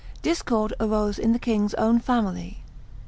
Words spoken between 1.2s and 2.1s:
the king's own